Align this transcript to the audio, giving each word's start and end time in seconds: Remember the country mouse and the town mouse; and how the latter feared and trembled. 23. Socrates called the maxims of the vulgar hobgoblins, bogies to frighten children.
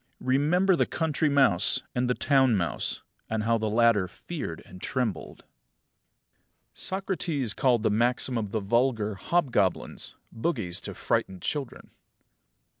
Remember 0.19 0.75
the 0.75 0.87
country 0.87 1.29
mouse 1.29 1.83
and 1.93 2.09
the 2.09 2.15
town 2.15 2.55
mouse; 2.55 3.03
and 3.29 3.43
how 3.43 3.59
the 3.59 3.69
latter 3.69 4.07
feared 4.07 4.59
and 4.65 4.81
trembled. 4.81 5.41
23. 6.71 6.71
Socrates 6.73 7.53
called 7.53 7.83
the 7.83 7.91
maxims 7.91 8.39
of 8.39 8.51
the 8.51 8.59
vulgar 8.61 9.13
hobgoblins, 9.13 10.15
bogies 10.31 10.81
to 10.81 10.95
frighten 10.95 11.39
children. 11.39 11.91